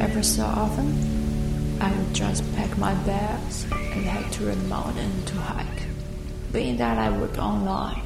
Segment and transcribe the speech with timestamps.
[0.00, 5.34] Every so often, I would just pack my bags and head to a mountain to
[5.36, 5.82] hike.
[6.52, 8.00] Being that I work online,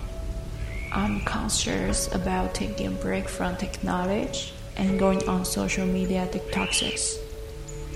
[0.91, 7.17] I'm conscious about taking a break from technology and going on social media detoxes.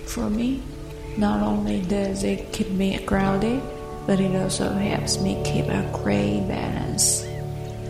[0.06, 0.62] For me,
[1.16, 3.60] not only does it keep me grounded,
[4.06, 7.26] but it also helps me keep a great balance.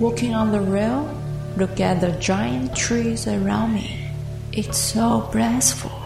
[0.00, 1.04] Walking on the rail,
[1.59, 4.11] look at the giant trees around me.
[4.52, 5.98] It's so blissful.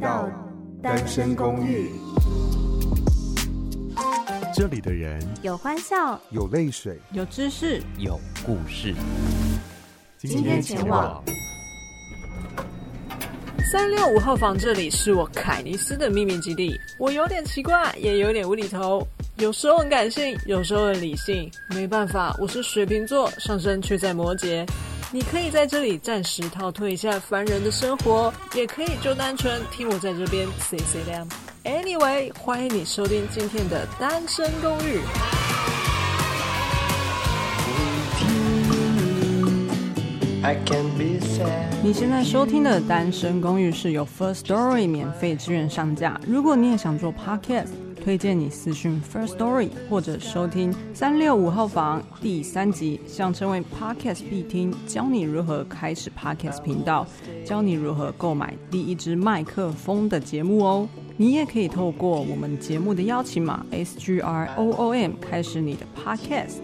[0.00, 0.26] 到
[0.82, 1.90] 单身公寓。
[4.54, 8.94] 这里的人有欢笑，有泪水，有知识，有故事。
[10.18, 11.22] 今天前往
[13.70, 16.74] 三六五号房，这里是我凯尼斯的秘密基地。
[16.98, 19.06] 我有点奇怪，也有点无厘头，
[19.36, 21.50] 有时候很感性，有时候很理性。
[21.74, 24.66] 没办法，我是水瓶座，上升却在摩羯。
[25.12, 31.26] 你可以在这里暂时逃脱一下凡人的生活，也可以就单纯听我在这边 say say 亮。
[31.64, 35.00] Anyway，欢迎你收听今天的单身公寓。
[41.82, 46.20] 你现在收听的单身公寓是由 First Story 免费支援上架。
[46.24, 47.66] 如果你也想做 Podcast，
[48.02, 57.06] 推荐你私讯 First Story 或者收听三六五号房第三集，想成为 Podcast 必听，教你如何开始 Podcast 频道，
[57.44, 60.88] 教你如何购买第一支麦克风的节目哦。
[61.16, 66.56] 你也可以透过我们节目的邀请码 S G R O O M 开始你的 Podcast。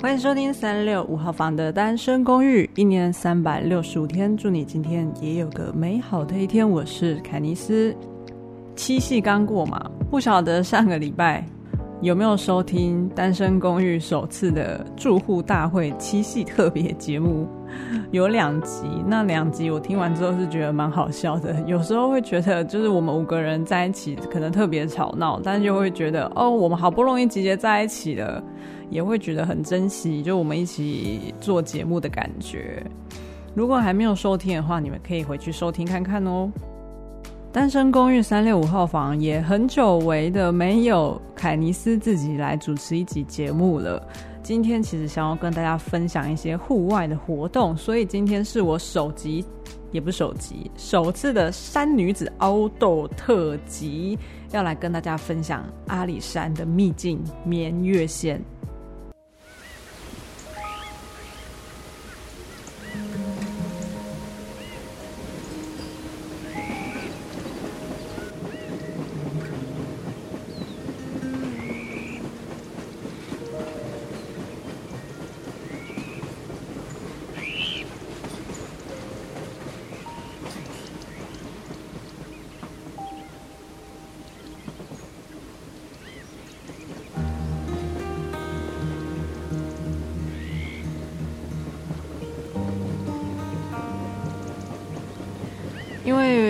[0.00, 6.68] 欢迎收听三六五号房的单身公寓，一年三百六十五天，祝你今天也有个美好的一天。
[6.68, 7.94] 我是凯尼斯，
[8.76, 11.44] 七夕刚过嘛，不晓得上个礼拜
[12.02, 17.48] 有没有收听单身公寓首次的住户大会七夕特别节目。
[18.12, 21.58] 有两集，那两集我听完之后是觉得蛮好笑的。
[21.66, 28.42] 有时候会觉得，就是我们五个人在一起可能特别吵闹，但是就会觉得，哦，我们好不容易集结在一起了，
[28.90, 32.84] 也会觉得很珍惜，就我们一起做节目的感觉。
[33.54, 36.50] 如果还没有收听的话，你们可以回去收听看看哦。
[37.56, 44.06] 单身公寓三六五号房也很久违的没有凯尼斯自己来主持一集节目了。
[44.42, 49.42] 今天其实想要跟大家分享一些户外的活动，所以今天是我首集，
[49.90, 54.18] 也不是首集，首次的山女子凹豆特辑，
[54.52, 58.38] 要来跟大家分享阿里山的秘境眠月线。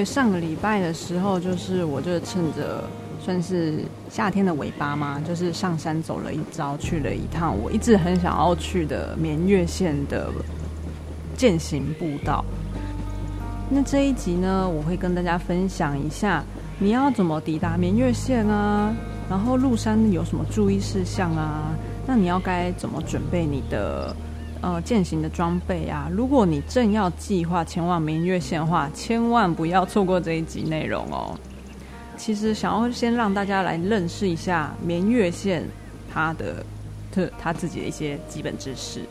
[0.07, 2.85] 上个礼拜的时候，就是我就趁着
[3.21, 10.31] 算是夏天的尾巴嘛，就是上山走了一遭，去了一趟我一直很想要去的眠月线的
[11.37, 12.45] 健行步道。
[13.69, 16.43] 那这一集呢，我会跟大家分享一下
[16.79, 18.95] 你要怎么抵达眠月线啊，
[19.29, 21.75] 然后入山有什么注意事项啊，
[22.07, 24.15] 那你要该怎么准备你的。
[24.67, 31.39] 呃，践行的装备啊，如果你正要计划前往明月线的话，千万不要错过这一集内容哦。
[32.17, 35.65] 其实想要先让大家来认识一下明月线
[36.13, 36.67] 它的
[37.13, 39.03] 特它自己的一些基本知识。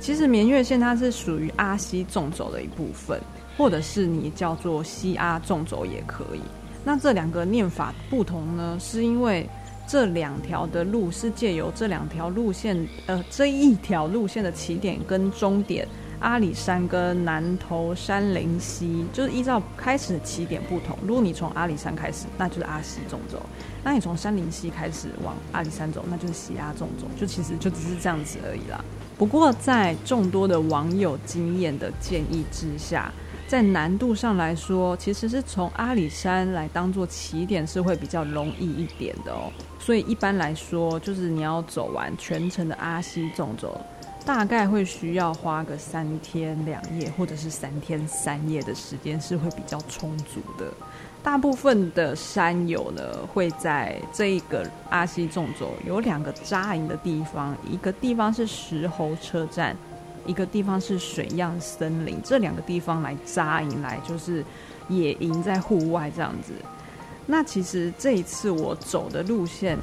[0.00, 3.20] 其实明月线它是属于阿西纵轴的一部分，
[3.58, 6.40] 或者是你叫做西阿纵轴也可以。
[6.82, 9.46] 那这两个念法不同呢，是因为。
[9.86, 15.86] 这两条的路是借由这两条路线，呃，这一条路线的起点跟终点，
[16.20, 20.96] 阿里山跟南投山林溪，就是依照开始的起点不同。
[21.06, 23.38] 如果你从阿里山开始，那就是阿西纵走；
[23.82, 27.06] 那你从山林溪开始往阿里山走，那就是西阿纵走。
[27.18, 28.82] 就其实就只是这样子而已啦。
[29.18, 33.12] 不过在众多的网友经验的建议之下，
[33.46, 39.52] 在难度上来说，其实是从阿里山来当做起点是会比较容易一点的哦。
[39.78, 43.78] 所以一般来说，就是你要走完全程的阿西纵走，
[44.24, 50.72] 大概会需要花个三天两夜，或者是三天三夜的时间是会比较充足的。
[51.22, 53.02] 大部分的山友呢，
[53.32, 59.76] 会在这一个阿西纵走有两个扎营的地方，一个地方是石猴车站，
[60.26, 64.44] 一个地方是水漾森林，这两个地方来扎营来就是
[64.88, 66.52] 野营在户外这样子。
[67.26, 69.78] 那其实这一次我走的路线，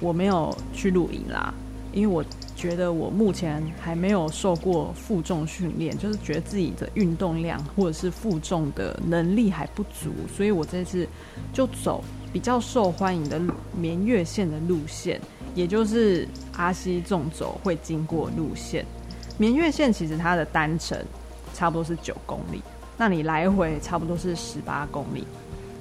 [0.00, 1.52] 我没有去露营啦，
[1.92, 2.24] 因为我。
[2.58, 11.06] 觉得我目前还没有受过负重训练，就是觉得自己的运动量或者是负重的能力还不足，所以我这次
[11.52, 12.02] 就走
[12.32, 13.40] 比较受欢迎的
[13.76, 15.20] 绵月线的路线，
[15.54, 18.84] 也就是阿西纵走会经过路线。
[19.38, 20.98] 明月线其实它的单程
[21.54, 22.62] 差不多是九公里，
[22.96, 25.24] 那你来回差不多是十八公里，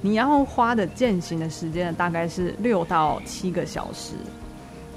[0.01, 4.13] 你要花的健行的时间大概是六到七个小时。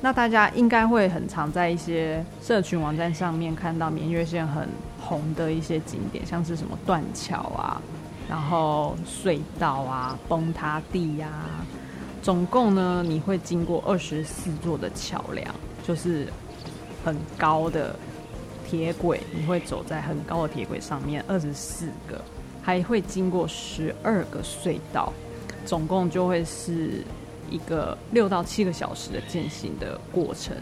[0.03, 4.69] 那大家应该会很常在一些社群网站上面看到明月线很
[4.99, 7.81] 红的一些景点，像是什么断桥啊，
[8.29, 11.65] 然后隧道啊、崩塌地呀、啊。
[12.23, 15.47] 总共呢，你会经过二十四座的桥梁，
[15.87, 16.27] 就是
[17.05, 17.95] 很高的
[18.71, 22.23] 铁轨，你会走在很高的铁轨上面，二十四个，
[22.63, 25.13] 还会经过十二个隧道，
[25.67, 27.05] 总共就会是。
[27.53, 30.57] 一个六到七个小时的健行的过程。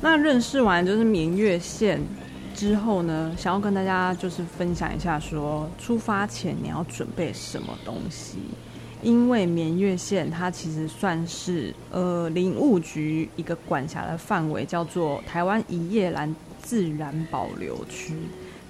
[0.00, 2.00] 那认识完就是明月线
[2.56, 8.38] 之后呢，想要跟大家就是分享一下说，出发前你要准备什么东西。
[9.00, 18.14] 因为明月线它其实算是呃林务局一个管辖的范围，叫做台湾一夜兰自然保留区。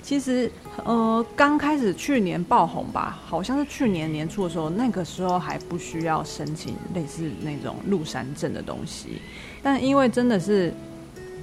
[0.03, 0.51] 其实，
[0.85, 9.23] 呃，刚开始去年爆红吧，好像是去年年初的时候，那个时候还不需要申请类似那种鹿山证的东西。
[9.63, 10.75] 但因为真的是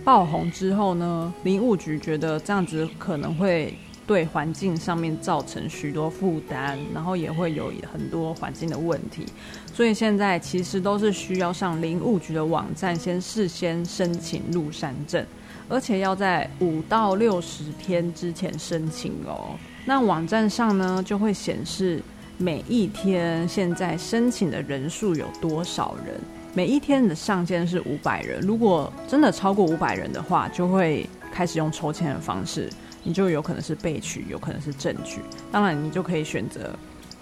[0.03, 3.73] 爆红之后呢，林务局觉得这样子可能会
[4.05, 9.25] 对环境上面造成许多负担，然后也会有很多环境的问题，
[9.73, 15.25] 所以现在其实都是需要上林务局的网站先事先申请鹿山证。
[15.69, 19.57] 而且要在五到六十天之前申请哦。
[19.85, 22.01] 那网站上呢，就会显示
[22.37, 26.19] 每一天现在申请的人数有多少人。
[26.53, 28.41] 每一天的上限是五百人。
[28.41, 32.69] 如果真的超过五百人的话，就会开始用抽签的方式，
[33.03, 35.21] 你就有可能是被取，有可能是正取。
[35.49, 36.77] 当然，你就可以选择，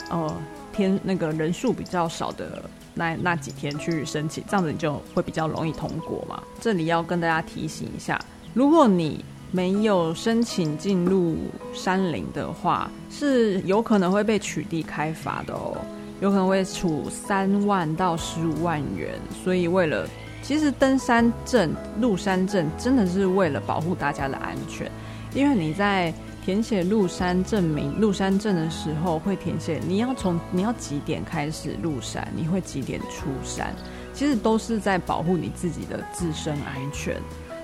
[0.10, 0.36] 呃，
[0.74, 2.68] 天那个人数比较少的
[3.00, 6.44] 那那几天去申请，这样子你就会比较容易通过嘛。
[6.60, 8.20] 这里要跟大家提醒一下。
[8.54, 11.38] 如果你没有申请进入
[11.74, 15.78] 山林的话，是有可能会被取缔开发的哦，
[16.20, 19.18] 有可能会处三万到十五万元。
[19.44, 20.06] 所以，为了
[20.44, 24.92] 其实登山证、鹿山证真的是为了保护大家的安全，
[25.34, 26.14] 因为你在
[26.44, 33.74] 填写鹿山证明、鹿山证的时候，会填写你要从你要几点开始入山，你会几点出山，
[34.14, 37.16] 其实都是在保护你自己的自身安全。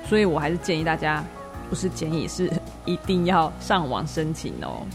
[0.08, 1.24] 所以我还是建议大家，
[1.70, 2.52] 不是建议，是
[2.86, 4.86] 一定要上网申请哦。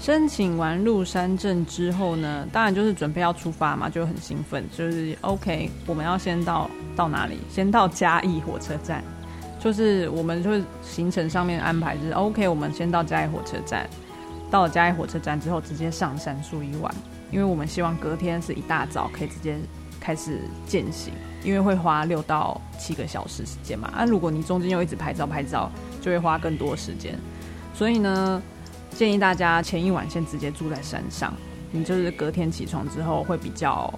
[0.00, 7.38] 申请完鹿山证之后呢，当然就是准备要出发嘛，就很兴奋，就是 OK，我们要先到到哪里？
[7.50, 9.04] 先到嘉义火车站，
[9.60, 13.88] 就是我们就是行程上面安排就是 OK，我们先到嘉义火车站，
[14.50, 16.92] 到了嘉义火车站之后直接上山住一晚，
[17.30, 19.56] 因为我们希望隔天是一大早可以直接
[20.00, 21.12] 开始健行。
[21.42, 27.18] 因为会花六到七个小时时间嘛，那、如果你中间又一直拍照拍照，就会花更多时间。
[27.72, 28.42] 所以呢，
[28.90, 31.32] 建议大家前一晚先直接住在山上，
[31.70, 33.90] 你就是隔天起床之后会比较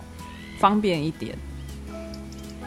[0.61, 1.37] 方便一点。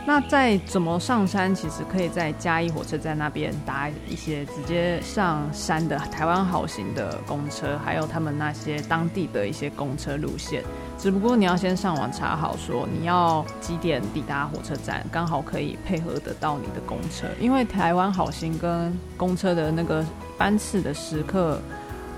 [0.07, 10.63] 那再怎么上山，其实可以在嘉义火车站那边搭一些直接上山的台湾好行的公车，还有他们那些当地的一些公车路线。
[10.95, 17.25] 只不过你要先上网查好，说你要几点抵达火车站，刚好可以配合得到你的公车。
[17.39, 20.05] 因为台湾好行跟公车的那个
[20.37, 21.59] 班次的时刻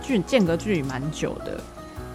[0.01, 1.57] 距间隔距离蛮久的，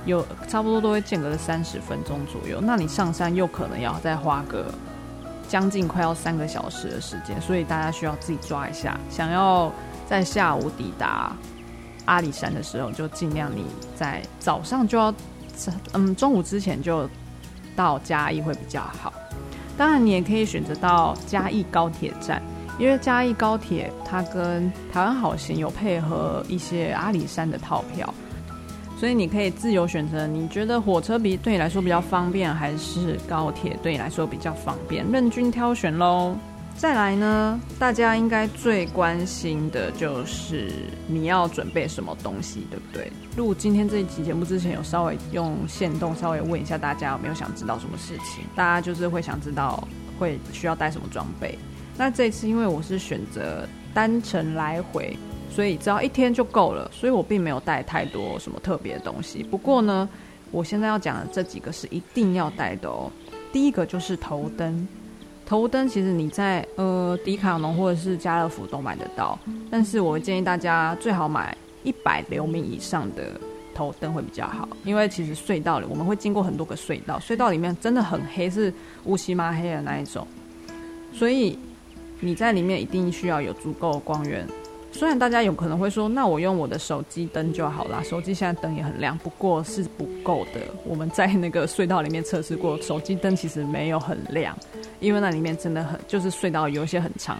[0.04, 2.60] 有差不多都会间隔三十分钟左右。
[2.60, 4.66] 那你上山又可能要再花个。
[5.52, 8.98] 将近快要三个小时的时间，所以大家需要自己抓一下。
[9.10, 9.70] 想要
[10.08, 11.36] 在下午抵达
[12.06, 15.14] 阿里山的时候，就尽量你在早上就要，
[15.92, 17.06] 嗯，中午之前就
[17.76, 19.12] 到嘉义会比较好。
[19.76, 22.42] 当然，你也可以选择到嘉义高铁站，
[22.78, 28.14] 因为嘉义高铁它跟台湾好行有配合一些阿里山的套票。
[29.02, 35.04] 所以你可以自由选择，你觉得火车比对你来说比较方便，还是高铁对你来说比较方便？
[35.10, 36.36] 任君挑选喽。
[36.76, 40.70] 再来呢，大家应该最关心的就是
[41.08, 43.10] 你要准备什么东西，对不对？
[43.36, 49.82] 录今天这一集节目之前，有稍微用线动稍微问一下大家有没有想知道什么事情，大家就是会想知道
[50.16, 51.58] 会需要带什么装备。
[51.98, 55.18] 那这次因为我是选择单程来回，
[55.54, 59.42] 所以只要一天就够了，所以我并没有带太多什么特别的东西。
[59.42, 60.08] 不过呢，
[60.50, 63.12] 我现在要讲的这几个是一定要带的哦。
[63.52, 64.88] 第一个就是头灯。
[65.44, 69.38] 头灯其实你在呃迪卡侬或者是家乐福都买得到，
[69.70, 73.38] 但是我建议大家最好买一百流明以上的
[73.74, 78.72] 头灯会比较好，因为其实隧道里我们会经过很多个隧道，隧道里面真的很黑，是
[79.04, 80.26] 乌漆嘛黑的那一种，
[81.12, 81.58] 所以
[82.20, 84.48] 你在里面一定需要有足够的光源。
[84.92, 90.60] 虽然大家有可能会说，那我用我的手机灯就好啦，手机现在灯也很亮，不过是不够的。
[90.86, 94.56] 我们在那个隧道里面测试过，手机灯其实没有很亮，
[95.00, 97.38] 因为那里面真的很，就是隧道有些很长，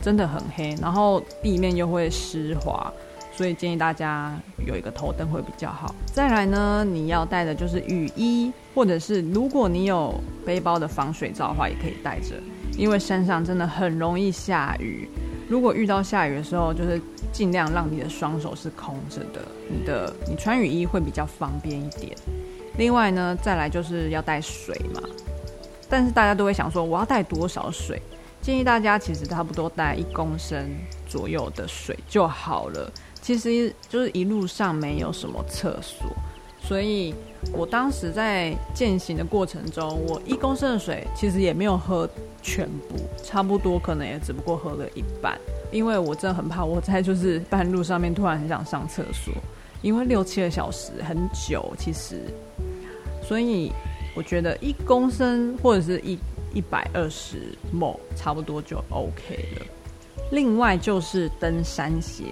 [0.00, 2.90] 真的很黑，然后地面又会湿滑，
[3.32, 4.34] 所以建议大家
[4.66, 5.94] 有一个头灯会比较好。
[6.06, 12.34] 再来呢，你要带的就是雨衣，或者是如果你有背包的防水罩的话，也可以带着，
[12.76, 15.06] 因为山上真的很容易下雨。
[15.48, 17.00] 如果遇到下雨的时候，就是
[17.32, 22.16] 尽量让你的双手是空着的，你的你穿雨衣会比较方便一点。
[22.76, 25.00] 另外呢，再来就是要带水嘛，
[25.88, 28.00] 但是大家都会想说，我要带多少水？
[28.40, 30.64] 建议大家其实差不多带一公升
[31.08, 32.92] 左右的水就好了。
[33.20, 36.06] 其实就是一路上没有什么厕所，
[36.68, 37.14] 所以
[37.52, 42.06] 我当时在践行的过程中，我一公升的水其实也没有喝。
[42.40, 45.38] 全部差不多，可能也只不过喝了一半，
[45.72, 49.34] 因为我真的很怕我在就是半路上面突然很想上厕所，
[49.82, 52.22] 因为 六七个小时很久，其实，
[53.22, 53.72] 所以
[54.14, 56.16] 我觉得一公升或者是一
[56.54, 59.66] 一百二十 ml 差不多就 OK 了。
[60.30, 62.22] 另外就是登山鞋。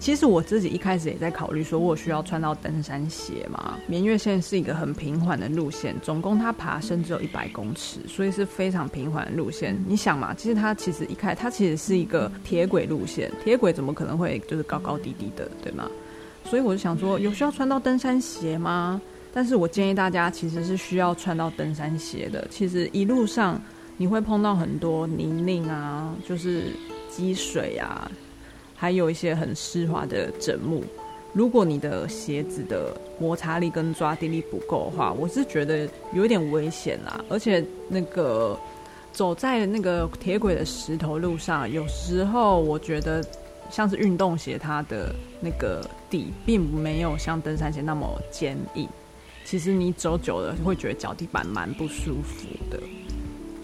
[0.00, 3.76] 其实我自己一开始也在考虑，说我需要穿到登山鞋嘛。
[3.86, 9.78] 绵月线是一个很平缓的路线，总共它爬升只有一百公尺，所以是非常平缓的路线。
[9.86, 15.86] 你想嘛，其实它其实一开，它其实是一个铁轨路线，铁轨怎么可能会就是高高低低的，对吗？
[16.44, 18.98] 所以我就想说，有需要穿到登山鞋吗？
[19.34, 22.48] 但是我建议大家其实是需要穿到登山鞋的。
[22.50, 23.60] 其实一路上
[23.98, 26.72] 你会碰到很多泥泞啊，就是
[27.10, 28.10] 积水啊。
[28.80, 30.82] 还有一些很湿滑的枕木，
[31.34, 37.22] 如果你的鞋子的摩擦力跟抓地力不够的话，我是觉得有点危险啦。
[37.28, 38.58] 而且那个
[39.12, 43.22] 走在那个铁轨的石头路上，有时候我觉得
[43.70, 48.88] 像是运动鞋，它的那个底并没有像登山鞋那么坚硬。
[49.44, 52.80] 其实你走久了会觉得脚底板蛮不舒服的。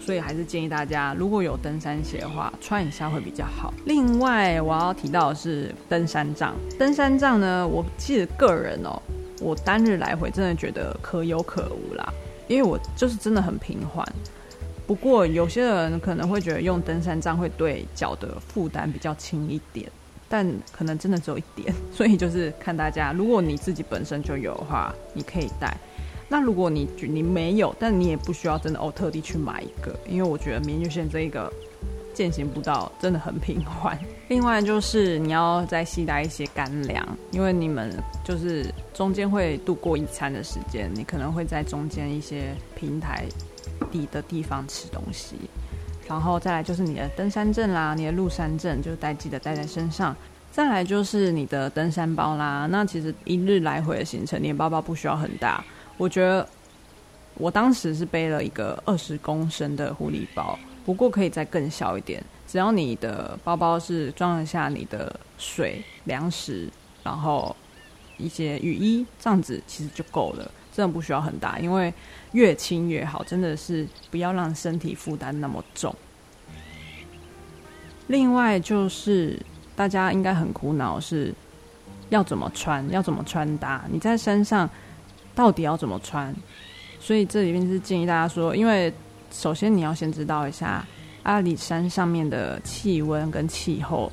[0.07, 3.73] 所以还是建议大家，如果有登山鞋的话，穿一下会比较好。
[3.83, 6.55] 另外，我要提到的是登山杖。
[6.79, 9.01] 登山杖呢，我其实个人哦，
[9.41, 12.13] 我单日来回真的觉得可有可无啦，
[12.47, 14.07] 因为我就是真的很平缓。
[14.85, 19.91] 不过有些人可能会觉得用登山杖会对脚的负担比较轻一点，
[20.29, 21.73] 但可能真的只有一点。
[21.91, 25.75] 所以就是看大家，如果你自己本身就有的话，你可以带。
[26.29, 31.51] 那如果你你没有，但你也不需要真的哦特地去买一个，因为我觉得眠月线这一个
[32.13, 33.97] 践行步道真的很平缓。
[34.27, 43.25] 另外就是你要再携带一些干粮，因为你们就是中间会度过一餐的时间，你可能会在中间一些平台
[43.89, 45.35] 底的地方吃东西。
[46.07, 50.15] 然后再来就是你的登山证啦，你的入山证就带记得带在身上。
[50.51, 55.63] 再来就是你的登山包啦，那其实一日来回的行程，你的包包不需要很大。
[55.97, 56.47] 我觉得
[57.33, 62.23] 我当时是背了一个二十公升的护理包，不过可以再更小一点。
[62.47, 66.69] 只要你的包包是装得下你的水、粮食，
[67.03, 67.55] 然后
[68.17, 71.93] 一些雨衣，这样子其实就够了，真的不需要很大，因为
[72.31, 75.93] 越轻越好，真的是不要让身体负担那么重。
[78.05, 79.37] 另外就是
[79.75, 81.33] 大家应该很苦恼是
[82.09, 83.83] 要怎么穿，要怎么穿搭？
[83.91, 84.69] 你在身上。
[85.37, 86.35] 到底要怎么穿？
[86.99, 88.91] 所以这里面是建议大家说，因为
[89.31, 90.83] 首先你要先知道一下
[91.21, 94.11] 阿里山上面的气温跟气候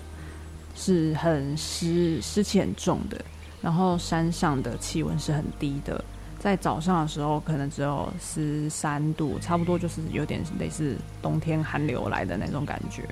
[0.77, 3.19] 是很湿，湿气很重的。
[3.63, 6.05] 然后山上的气温是很低的，
[6.39, 13.03] 在早上的时候可能只有十三度，差不多就是有点类似冬天寒流来的那种感觉。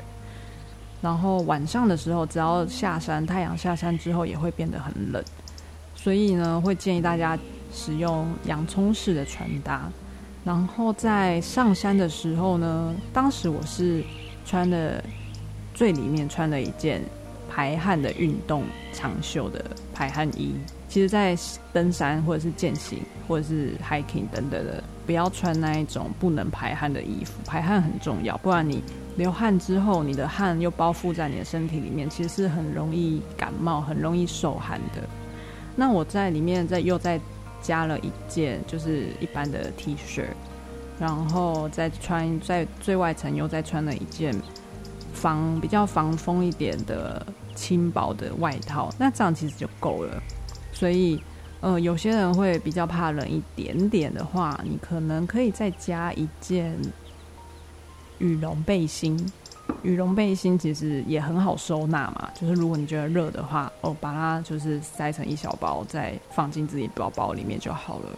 [1.01, 5.25] 然后晚上的时候，只要下山，太阳下山之后也会变得很冷。
[5.97, 7.39] 所以呢，会建议大家。
[7.73, 9.91] 使用洋葱式的穿搭，
[10.45, 14.05] 然后在上山的时候呢，当时我是
[14.45, 15.03] 穿的
[15.75, 17.03] 最里面穿了一件
[17.49, 19.65] 排汗的运动长袖的
[19.95, 20.55] 排汗衣。
[20.89, 21.35] 其实，在
[21.73, 27.33] 登山或者是健行或者是 hiking 等等的，不要穿那一种不能排汗的衣服。
[27.47, 28.85] 排汗很重要，不然你
[29.17, 35.03] 流汗之后，你的汗又包覆在你的身体里面，其实是很容易感冒、很容易受寒的。
[35.75, 37.19] 那我在里面在又在
[37.63, 40.25] 加了一件，就是一般的 T 恤，
[40.99, 44.35] 然后再穿在最外层又再穿了一件
[45.15, 48.93] 防比较防风一点的轻薄的外套。
[48.99, 50.23] 那这样其实就够了。
[50.73, 51.23] 所以，
[51.61, 56.77] 呃，有些人会比较怕冷一点点的话，你可能可以再加一件
[58.19, 59.17] 羽绒背心。
[59.83, 68.11] 羽绒背心其实也很好收纳嘛，就是如果你觉得热的话，哦，把它就是塞成一小包，再放进自己包包里面就好了。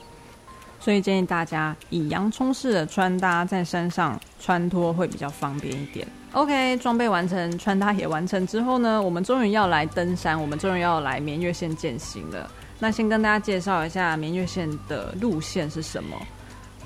[0.81, 6.07] 所以建议大家以洋葱式的穿搭在山上穿脱会比较方便一点。
[6.33, 12.51] OK，装备完成，穿搭也完成之后呢，我们终于要来登山，我们终于要来绵月线健行了。
[12.79, 16.17] 那先跟大家介绍一下绵月线的路线是什么。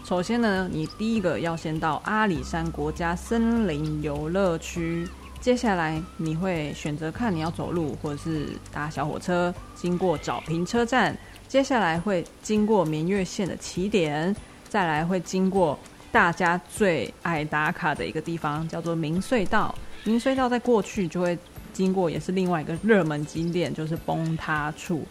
[0.09, 5.07] 首先呢，你第一个要先到阿里山国家森林游乐区，
[5.39, 11.15] 接下来你会选择看你要走路或者是搭小火车，经过找平车站，
[11.47, 14.35] 接下来会经过明月线的起点，
[14.67, 15.79] 再来会经过。
[16.11, 19.75] 大家最爱打卡的一个地方叫做明隧道，
[20.05, 21.39] 明隧道在过去就会
[21.75, 25.05] 经过，也是另外一个热门景点，就是崩塌处。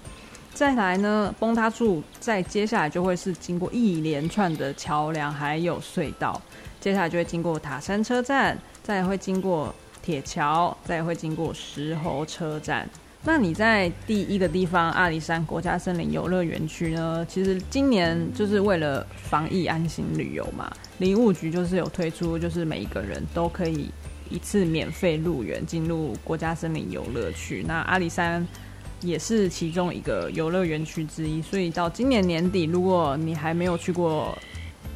[0.58, 6.42] 再来呢，崩塌处再接下来就会是经过一连串的桥梁还有隧道，
[6.82, 9.72] 接下来就会经过塔山车站，再会经过
[10.02, 12.90] 铁桥，再会经过石猴车站。
[13.24, 17.24] 那你在第一个地方阿里山国家森林游乐园区呢？
[17.30, 23.92] 其实今年就是为了防疫安心旅游嘛，林务局就是有推出，就是每一个人都可以
[24.28, 27.64] 一次免费入园进入国家森林游乐区。
[27.68, 28.44] 那阿里山
[29.02, 34.38] 也是其中一个游乐园区之一，所以到今年年底，如果你还没有去过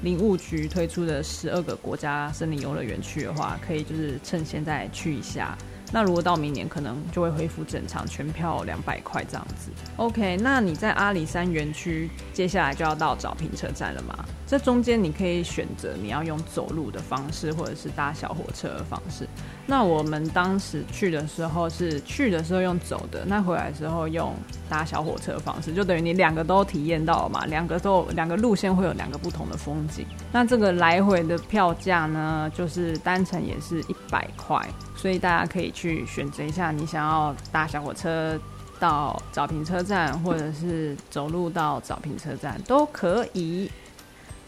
[0.01, 5.55] 林务局推出的十二个国家森林游乐园区的话，可以就是趁现在去一下。
[5.94, 9.70] 那如果到明年，可能就会恢复正常，全票两百块这样子。
[9.98, 14.25] OK，那你在阿里山园区，接下来就要到找平车站了嘛？
[14.48, 19.27] 这中间你可以选择你要用走路的方式，或者是搭小火车的方式。
[19.67, 24.33] 那我们当时去的时候是去的时候用走的，那回来的时候用
[24.69, 27.45] 搭小火车方式，就等于你两个都体验到了嘛。
[27.45, 30.05] 两个都两个路线会有两个不同的风景。
[30.31, 34.59] 那这个来回的票价呢，就是单程也是一百块。
[34.95, 38.37] 所以大家可以去选择一下，你想要搭小火车
[38.79, 43.71] 到沼平车站，或者是走路到沼平车站都可以。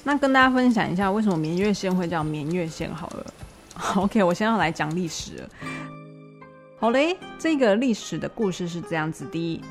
[0.04, 3.26] 那跟大家分享一下，为什么明月线会叫明月线好了。
[3.96, 5.48] OK，我现在要来讲历史。
[6.80, 9.62] 好嘞，这个历史的故事是这样子的：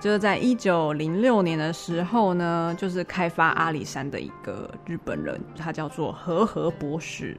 [0.00, 7.36] 就是在一九零六年的时候呢，就是开发阿里山的一个日本人，他叫做和合博士。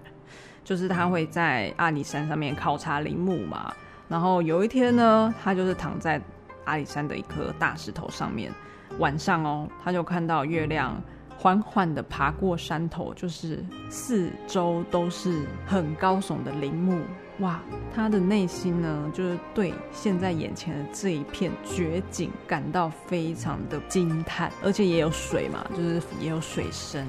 [0.63, 3.73] 就是他会在阿里山上面考察林木嘛，
[4.07, 6.21] 然后有一天呢，他就是躺在
[6.65, 8.53] 阿里山的一颗大石头上面，
[8.99, 11.01] 晚上哦，他就看到月亮
[11.41, 17.01] 缓缓的爬过山头，就是四周都是很高耸的林木，
[17.39, 17.59] 哇，
[17.95, 27.03] 他的内心呢，就是对现在眼前的这一片绝景感到非常的惊叹，而且也有水嘛，就是也有水声，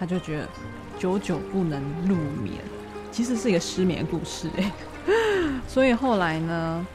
[0.00, 0.48] 他就觉得
[0.98, 2.54] 久久不能入眠。
[3.12, 4.72] 其实是一个失眠故事哎，
[5.68, 6.86] 所以后来呢，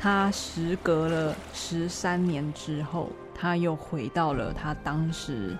[0.00, 5.54] 他时隔了十三年之后，他又回到了他当时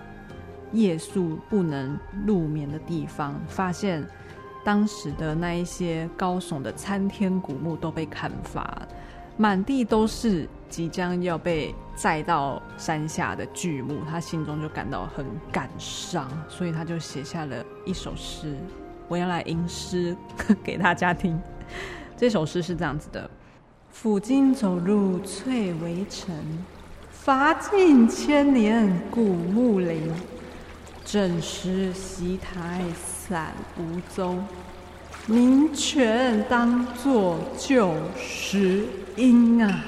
[0.73, 4.05] 夜宿不能入眠的地方，发现
[4.63, 8.81] 当时的那一些高耸的参天古木都被砍伐，
[9.37, 18.55] 满地都是即将要被载到山下的巨木，他心中就感到很感伤，所以他就写下了一首诗。
[19.07, 20.15] 我要来吟诗
[20.63, 21.37] 给大家听。
[22.15, 23.29] 这首诗是这样子的：
[23.93, 26.33] 抚今走入翠微尘，
[27.09, 30.13] 伐尽千年古木林。
[31.11, 34.47] 枕石溪台散无踪，
[35.25, 38.85] 名泉当作旧时
[39.17, 39.83] 音啊，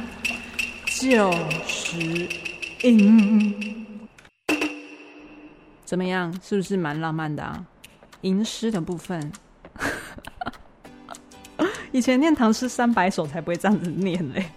[0.86, 1.32] 旧
[1.66, 2.28] 时
[2.82, 3.88] 音。
[5.86, 6.38] 怎么样？
[6.44, 7.66] 是不是蛮浪漫的啊？
[8.20, 9.32] 吟诗的部分，
[11.94, 14.50] 以前念唐诗三百首才不会这样子念嘞。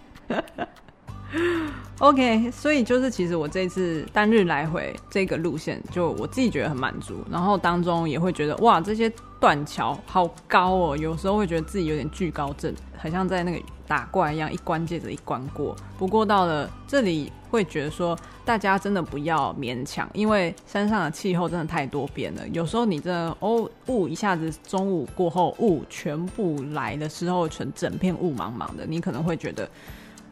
[1.98, 15.74] OK，所以就是其实我这次单日来回这个路线，就我自己觉得很满足，然后当中也会觉得哇，这些断桥好高哦，有时候会觉得自己有点惧高症，好像在那个打怪一样，一关接着一关过。
[15.96, 29.66] 不过到了这里，会觉得说大家真的不要勉强，因为山上的气候真的太多变了，有时候你这哦雾一下子中午过后雾全部来的时候，全整片雾茫茫的，你可能会觉得。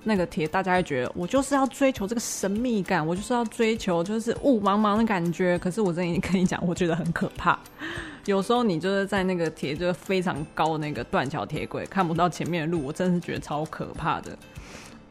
[0.04, 5.58] 那个铁，大家会觉得我就是要追求这个神秘感，我就是要追求就是雾茫茫的感觉。
[5.58, 7.58] 可是我真的跟你讲，我觉得很可怕。
[8.26, 14.36] 有时候你就是在那个铁，就是非常高的那个断桥铁轨，看不到前面的路，我真的是觉得超可怕的。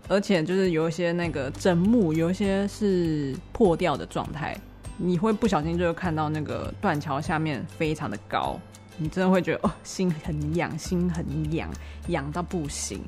[0.07, 4.57] 而且就是有一些那个枕木，有一些是破掉的状态，
[4.97, 8.59] 你会不小心就会看到那个断桥下面非常的高，
[8.97, 11.69] 你真的会觉得哦，心很痒，心很痒，
[12.07, 12.99] 痒到不行。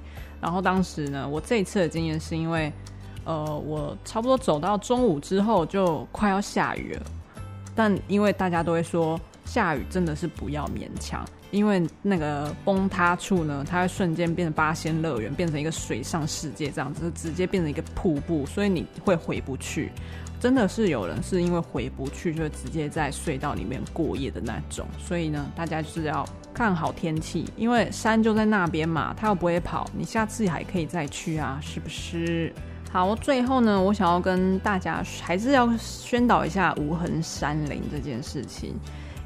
[0.46, 2.72] 然后当时呢，我这一次的经验是因为，
[3.24, 7.02] 呃，我差不多走到中午之后就快要下雨了，
[7.74, 19.92] 但因为大家都会说下雨真的是不要勉强，因为那个崩塌处呢，它会瞬间变成八仙乐园，变成一个水上世界这样子，直接变成一个瀑布，所以你会回不去。
[20.46, 24.86] 真的是有人是因为回不去，就直接在隧道里面过夜的那种。
[25.00, 32.54] 所以呢，大家就是要看好天气，因为山就在那边嘛，它又不会跑，你下次还可以再去啊，是不是？
[32.92, 38.76] 好，最后呢，我想要跟大家还是要宣导一下无痕山林这件事情，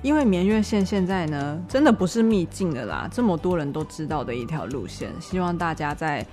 [0.01, 6.25] 因为绵月线现在呢，真的不是秘境的啦，这么多人都知道的一条路线，希望大家在。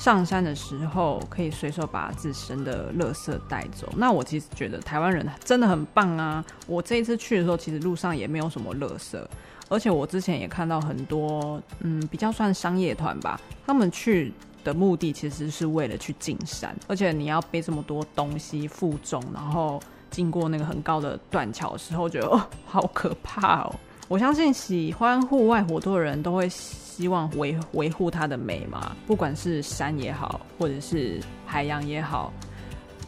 [0.00, 3.86] 上山的时候可以随手把自身的垃圾带走。
[3.94, 6.42] 那我其实觉得台湾人真的很棒啊！
[6.66, 9.22] 我这一次去的时候，其实路上也没有什么垃圾，
[9.68, 14.32] 而且我之前也看到很多，嗯，比较算商业团吧，他们去
[14.64, 19.78] 的目的其实是为了去进山，而且你要背这么多东西负重，然后
[20.10, 23.74] 经过那个很高的断桥的时候，觉得哦，好可怕哦！
[24.08, 26.48] 我相信喜欢户外活动的人都会
[27.00, 32.30] 希望维维护它的美嘛，不管是山也好，或者是海洋也好，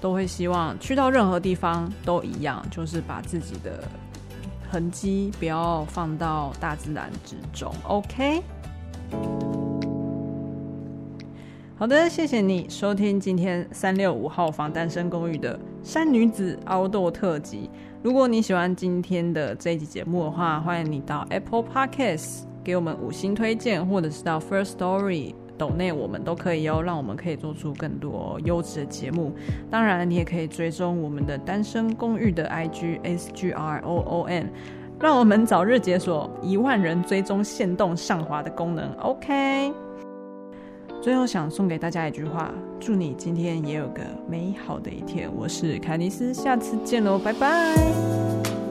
[0.01, 3.85] 都会希望去到任何地方都一样，就是把自己的
[4.71, 7.71] 痕迹不要放到大自然之中。
[7.83, 8.43] OK，
[11.77, 17.69] 好的，谢谢你收听今天三六五号房单身公寓的山女子凹豆特辑。
[18.03, 29.33] 如果你喜欢今天的这一集节目的话，欢迎你到 Apple Podcasts 给我们五星推荐，或者是到 First Story 抖内我们都可以哦，让我们可以做出更多优质的节目。
[29.71, 34.51] 当然，你也可以追踪我们的单身公寓的 IG S G R O O N，
[34.99, 38.93] 让我们早日解锁一万人追踪限动上滑的功能。
[39.01, 39.73] OK。
[41.01, 45.29] 最后想送给大家一句话：祝你今天也有个美好的一天。
[45.37, 48.62] 我是凯尼斯，下次见喽，拜拜。